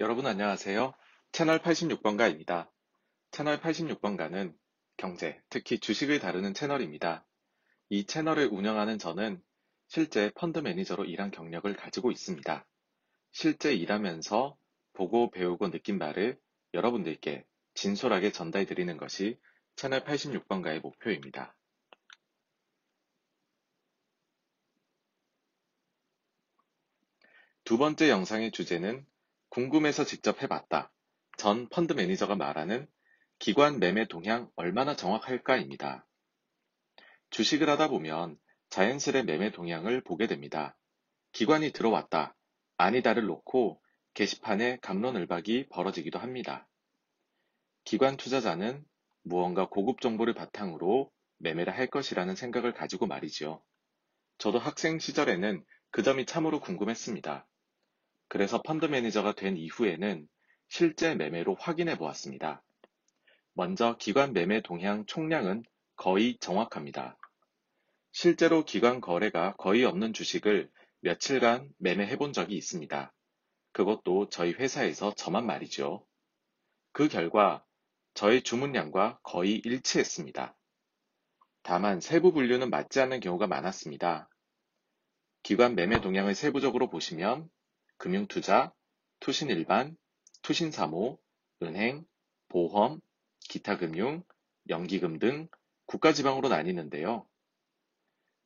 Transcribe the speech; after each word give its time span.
여러분 0.00 0.26
안녕하세요. 0.26 0.94
채널 1.30 1.58
86번가입니다. 1.58 2.70
채널 3.32 3.60
86번가는 3.60 4.56
경제, 4.96 5.38
특히 5.50 5.78
주식을 5.78 6.20
다루는 6.20 6.54
채널입니다. 6.54 7.26
이 7.90 8.06
채널을 8.06 8.48
운영하는 8.50 8.98
저는 8.98 9.42
실제 9.88 10.30
펀드 10.34 10.60
매니저로 10.60 11.04
일한 11.04 11.30
경력을 11.30 11.70
가지고 11.76 12.10
있습니다. 12.12 12.66
실제 13.32 13.74
일하면서 13.74 14.56
보고 14.94 15.30
배우고 15.30 15.68
느낀 15.70 15.98
바를 15.98 16.40
여러분들께 16.72 17.44
진솔하게 17.74 18.32
전달 18.32 18.64
드리는 18.64 18.96
것이 18.96 19.38
채널 19.76 20.02
86번가의 20.04 20.80
목표입니다. 20.80 21.54
두 27.64 27.76
번째 27.76 28.08
영상의 28.08 28.50
주제는 28.50 29.04
궁금해서 29.50 30.04
직접 30.04 30.42
해봤다. 30.42 30.92
전 31.36 31.68
펀드 31.68 31.92
매니저가 31.92 32.36
말하는 32.36 32.86
기관 33.40 33.80
매매 33.80 34.06
동향 34.06 34.48
얼마나 34.54 34.94
정확할까입니다. 34.94 36.06
주식을 37.30 37.68
하다 37.68 37.88
보면 37.88 38.38
자연스레 38.68 39.24
매매 39.24 39.50
동향을 39.50 40.02
보게 40.02 40.28
됩니다. 40.28 40.76
기관이 41.32 41.72
들어왔다, 41.72 42.36
아니다를 42.76 43.26
놓고 43.26 43.82
게시판에 44.14 44.78
갑론을박이 44.82 45.68
벌어지기도 45.70 46.20
합니다. 46.20 46.68
기관 47.82 48.16
투자자는 48.16 48.84
무언가 49.22 49.68
고급 49.68 50.00
정보를 50.00 50.32
바탕으로 50.32 51.10
매매를 51.38 51.76
할 51.76 51.88
것이라는 51.88 52.36
생각을 52.36 52.72
가지고 52.72 53.08
말이지요. 53.08 53.60
저도 54.38 54.60
학생 54.60 55.00
시절에는 55.00 55.64
그 55.90 56.04
점이 56.04 56.26
참으로 56.26 56.60
궁금했습니다. 56.60 57.48
그래서 58.30 58.62
펀드 58.62 58.86
매니저가 58.86 59.32
된 59.32 59.56
이후에는 59.56 60.28
실제 60.68 61.16
매매로 61.16 61.56
확인해 61.56 61.98
보았습니다. 61.98 62.62
먼저 63.54 63.96
기관 63.96 64.32
매매 64.32 64.62
동향 64.62 65.04
총량은 65.04 65.64
거의 65.96 66.38
정확합니다. 66.38 67.18
실제로 68.12 68.64
기관 68.64 69.00
거래가 69.00 69.56
거의 69.56 69.84
없는 69.84 70.12
주식을 70.12 70.70
며칠간 71.00 71.70
매매해 71.78 72.16
본 72.16 72.32
적이 72.32 72.56
있습니다. 72.56 73.12
그것도 73.72 74.28
저희 74.28 74.52
회사에서 74.52 75.12
저만 75.12 75.44
말이죠. 75.44 76.06
그 76.92 77.08
결과 77.08 77.64
저의 78.14 78.42
주문량과 78.42 79.18
거의 79.24 79.60
일치했습니다. 79.64 80.56
다만 81.64 82.00
세부 82.00 82.32
분류는 82.32 82.70
맞지 82.70 83.00
않는 83.00 83.18
경우가 83.18 83.48
많았습니다. 83.48 84.28
기관 85.42 85.74
매매 85.74 86.00
동향을 86.00 86.36
세부적으로 86.36 86.88
보시면 86.88 87.50
금융투자, 88.00 88.72
투신일반, 89.20 89.94
투신사모, 90.40 91.20
은행, 91.62 92.06
보험, 92.48 92.98
기타금융, 93.40 94.24
연기금 94.70 95.18
등 95.18 95.48
국가지방으로 95.84 96.48
나뉘는데요. 96.48 97.28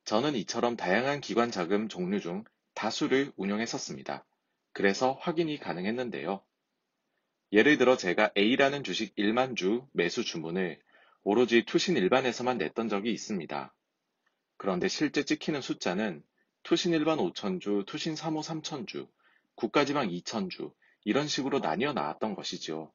저는 0.03 0.35
이처럼 0.35 0.75
다양한 0.75 1.21
기관 1.21 1.51
자금 1.51 1.87
종류 1.87 2.19
중 2.19 2.43
다수를 2.73 3.31
운영했었습니다. 3.37 4.25
그래서 4.73 5.13
확인이 5.21 5.57
가능했는데요. 5.57 6.43
예를 7.53 7.77
들어 7.77 7.95
제가 7.95 8.31
A라는 8.37 8.83
주식 8.83 9.15
1만 9.15 9.55
주 9.55 9.87
매수 9.93 10.25
주문을 10.25 10.81
오로지 11.23 11.63
투신 11.63 11.95
일반에서만 11.95 12.57
냈던 12.57 12.89
적이 12.89 13.13
있습니다. 13.13 13.73
그런데 14.57 14.89
실제 14.89 15.23
찍히는 15.23 15.61
숫자는 15.61 16.25
투신 16.63 16.91
일반 16.91 17.19
5천주, 17.19 17.85
투신 17.85 18.15
3호 18.15 18.43
3천주, 18.43 19.07
국가지방 19.55 20.09
2천주 20.09 20.73
이런 21.03 21.27
식으로 21.27 21.59
나뉘어 21.59 21.93
나왔던 21.93 22.35
것이지요. 22.35 22.91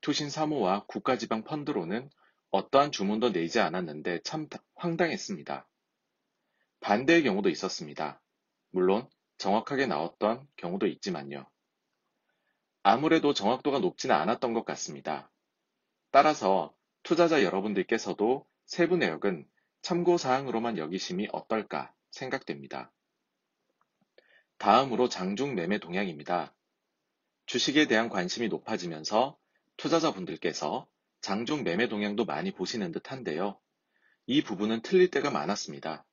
투신 0.00 0.28
3호와 0.28 0.86
국가지방 0.86 1.44
펀드로는 1.44 2.10
어떠한 2.50 2.90
주문도 2.90 3.32
내지 3.32 3.60
않았는데 3.60 4.20
참 4.22 4.48
황당했습니다. 4.74 5.68
반대의 6.80 7.22
경우도 7.22 7.48
있었습니다. 7.50 8.20
물론 8.70 9.08
정확하게 9.38 9.86
나왔던 9.86 10.46
경우도 10.56 10.86
있지만요. 10.86 11.46
아무래도 12.82 13.34
정확도가 13.34 13.78
높지는 13.78 14.16
않았던 14.16 14.54
것 14.54 14.64
같습니다. 14.64 15.30
따라서 16.10 16.74
투자자 17.02 17.42
여러분들께서도 17.42 18.46
세부 18.64 18.96
내역은 18.96 19.46
참고사항으로만 19.82 20.78
여기심이 20.78 21.28
어떨까 21.32 21.92
생각됩니다. 22.10 22.92
다음으로 24.60 25.08
장중 25.08 25.54
매매 25.54 25.78
동향입니다. 25.78 26.54
주식에 27.46 27.86
대한 27.86 28.10
관심이 28.10 28.48
높아지면서 28.48 29.38
투자자분들께서 29.78 30.86
장중 31.22 31.64
매매 31.64 31.88
동향도 31.88 32.26
많이 32.26 32.52
보시는 32.52 32.92
듯 32.92 33.10
한데요. 33.10 33.58
이 34.26 34.42
부분은 34.42 34.82
틀릴 34.82 35.10
때가 35.10 35.30
많았습니다. 35.30 36.04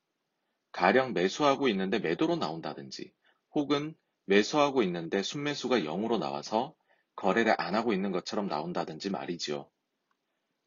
가령 0.72 1.12
매수하고 1.12 1.68
있는데 1.68 2.00
매도로 2.00 2.38
나온다든지 2.38 3.12
혹은 3.54 3.94
매수하고 4.24 4.82
있는데 4.84 5.24
순매수가 5.24 5.80
0으로 5.80 6.18
나와서 6.18 6.74
거래를 7.18 7.54
안 7.60 7.76
하고 7.76 7.92
있는 7.92 8.14
것처럼 8.14 8.48
나온다든지 8.48 9.10
말이지요. 9.10 9.70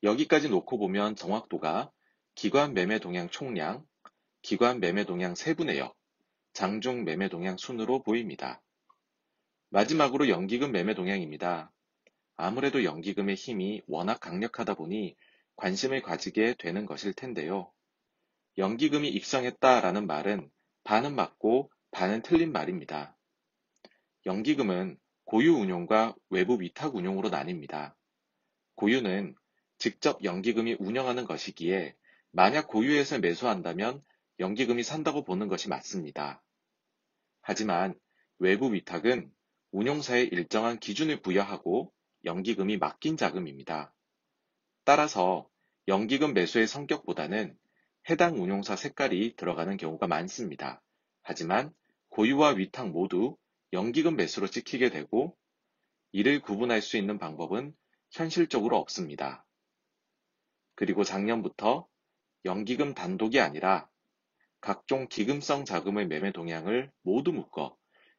여기까지 0.03 0.51
놓고 0.51 0.77
보면 0.77 1.17
정확도가 1.17 1.91
기관 2.35 2.75
매매 2.75 2.99
동향 2.99 3.31
총량, 3.31 3.87
기관 4.43 4.81
매매 4.81 5.05
동향 5.05 5.35
세부 5.35 5.65
내역, 5.65 5.97
장중 6.53 7.05
매매 7.05 7.29
동향 7.29 7.57
순으로 7.57 8.03
보입니다. 8.03 8.61
마지막으로 9.71 10.29
연기금 10.29 10.73
매매 10.73 10.95
동향입니다. 10.95 11.73
아무래도 12.37 12.85
연기금의 12.85 13.35
힘이 13.35 13.83
워낙 13.87 14.19
강력하다 14.21 14.75
보니 14.75 15.17
관심을 15.57 16.03
가지게 16.03 16.55
되는 16.59 16.87
것일 16.87 17.13
텐데요. 17.13 17.71
연기금이 18.59 19.09
입성했다라는 19.09 20.07
말은 20.07 20.51
반은 20.85 21.15
맞고 21.15 21.71
반은 21.93 22.23
틀린 22.23 22.53
말입니다. 22.53 23.17
연기금은 24.27 24.99
고유 25.25 25.55
운용과 25.55 26.17
외부 26.31 26.61
위탁 26.61 26.97
운용으로 26.97 27.31
나뉩니다. 27.31 27.95
고유는 28.75 29.37
직접 29.79 30.25
연기금이 30.25 30.77
운영하는 30.79 31.25
것이기에 31.25 31.95
만약 32.33 32.69
고유에서 32.69 33.19
매수한다면 33.19 34.03
연기금이 34.41 34.83
산다고 34.83 35.23
보는 35.23 35.49
것이 35.49 35.69
맞습니다. 35.69 36.43
하지만 37.43 37.95
외부 38.39 38.73
위탁은 38.73 39.31
운용사에 39.71 40.23
일정한 40.23 40.79
기준을 40.79 41.21
부여하고 41.21 41.93
연기금이 42.25 42.79
맡긴 42.79 43.19
자금입니다. 43.19 43.95
따라서 44.85 45.47
연기금 45.89 46.33
매수의 46.33 46.67
성격보다는 46.67 47.55
해당 48.09 48.41
운용사 48.41 48.77
색깔이 48.77 49.37
들어가는 49.37 49.77
경우가 49.77 50.07
많습니다. 50.07 50.83
하지만 51.21 51.73
고유와 52.09 52.53
위탁 52.53 52.89
모두 52.89 53.37
연기금 53.75 54.17
매수로 54.17 54.47
찍히게 54.47 54.89
되고 54.89 55.37
이를 56.13 56.41
구분할 56.41 56.81
수 56.81 56.97
있는 56.97 57.19
방법은 57.19 57.75
현실적으로 58.11 58.79
없습니다. 58.79 59.45
그리고 60.77 61.05
작년부터 61.05 61.87
연기금 62.47 62.95
단독이 62.95 63.39
아니라 63.39 63.91
각종 64.61 65.09
기금성 65.09 65.65
자금의 65.65 66.07
매매 66.07 66.33
동향을 66.33 66.91
모두 67.03 67.33
묶어 67.33 67.77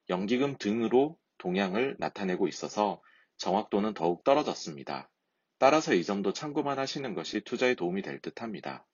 연기금 0.10 0.58
등으로 0.58 1.18
동향을 1.38 1.96
나타내고 2.00 2.48
있어서 2.48 3.02
정확도는 3.38 3.94
더욱 3.94 4.24
떨어졌습니다. 4.24 5.10
따라서 5.58 5.94
이 5.94 6.04
점도 6.04 6.34
참고만 6.34 6.80
하시는 6.80 7.14
것이 7.14 7.42
투자에 7.42 7.76
도움이 7.76 8.02
될 8.02 8.20
듯 8.22 8.42
합니다. 8.42 8.86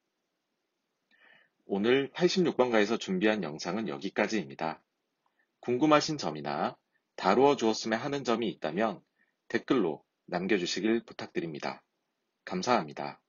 오늘 1.65 2.11
86번가에서 2.13 2.99
준비한 2.99 3.43
영상은 3.43 3.87
여기까지입니다. 3.87 4.81
궁금하신 5.59 6.17
점이나 6.17 6.77
다루어 7.15 7.55
주었으면 7.55 7.99
하는 7.99 8.23
점이 8.23 8.47
있다면 8.49 9.01
댓글로 9.49 10.03
남겨주시길 10.27 11.05
부탁드립니다. 11.05 11.83
감사합니다. 12.45 13.19